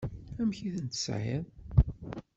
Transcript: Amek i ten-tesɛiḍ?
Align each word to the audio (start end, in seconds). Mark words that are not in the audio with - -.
Amek 0.41 0.59
i 0.67 0.69
ten-tesɛiḍ? 0.75 1.45